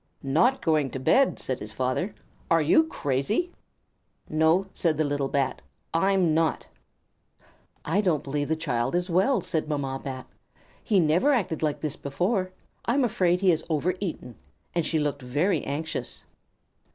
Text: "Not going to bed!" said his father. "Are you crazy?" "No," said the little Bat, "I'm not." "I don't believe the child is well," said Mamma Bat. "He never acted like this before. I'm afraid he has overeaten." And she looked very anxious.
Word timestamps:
"Not 0.23 0.63
going 0.65 0.89
to 0.89 0.99
bed!" 0.99 1.37
said 1.37 1.59
his 1.59 1.71
father. 1.71 2.15
"Are 2.49 2.59
you 2.59 2.85
crazy?" 2.87 3.51
"No," 4.27 4.65
said 4.73 4.97
the 4.97 5.03
little 5.03 5.27
Bat, 5.27 5.61
"I'm 5.93 6.33
not." 6.33 6.65
"I 7.85 8.01
don't 8.01 8.23
believe 8.23 8.49
the 8.49 8.55
child 8.55 8.95
is 8.95 9.11
well," 9.11 9.41
said 9.41 9.69
Mamma 9.69 10.01
Bat. 10.03 10.25
"He 10.83 10.99
never 10.99 11.29
acted 11.29 11.61
like 11.61 11.81
this 11.81 11.97
before. 11.97 12.51
I'm 12.85 13.03
afraid 13.03 13.41
he 13.41 13.51
has 13.51 13.63
overeaten." 13.69 14.33
And 14.73 14.87
she 14.87 14.97
looked 14.97 15.21
very 15.21 15.63
anxious. 15.65 16.23